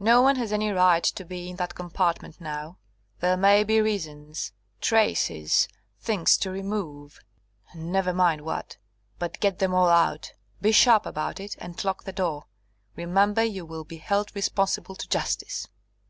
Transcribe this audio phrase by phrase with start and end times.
[0.00, 2.76] No one has any right to be in that compartment now.
[3.20, 4.52] There may be reasons
[4.82, 5.66] traces
[5.98, 7.20] things to remove;
[7.74, 8.76] never mind what.
[9.18, 10.34] But get them all out.
[10.60, 12.44] Be sharp about it; and lock the door.
[12.96, 15.68] Remember you will be held responsible to justice."